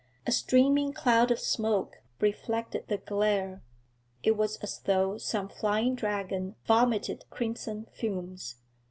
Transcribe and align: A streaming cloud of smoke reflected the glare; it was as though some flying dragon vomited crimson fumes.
A 0.25 0.31
streaming 0.31 0.93
cloud 0.93 1.29
of 1.29 1.37
smoke 1.39 1.97
reflected 2.19 2.87
the 2.87 2.97
glare; 2.97 3.61
it 4.23 4.35
was 4.35 4.55
as 4.63 4.79
though 4.79 5.19
some 5.19 5.47
flying 5.47 5.93
dragon 5.93 6.55
vomited 6.65 7.25
crimson 7.29 7.85
fumes. 7.91 8.55